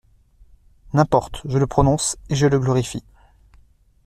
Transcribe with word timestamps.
N'importe, 0.93 1.41
je 1.45 1.59
le 1.59 1.67
prononce, 1.67 2.17
et 2.29 2.35
je 2.35 2.47
le 2.47 2.57
glorifie. 2.59 3.03